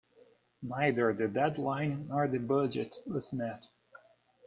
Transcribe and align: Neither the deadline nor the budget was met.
Neither 0.63 1.13
the 1.13 1.27
deadline 1.27 2.07
nor 2.07 2.27
the 2.27 2.39
budget 2.39 2.95
was 3.05 3.31
met. 3.33 3.67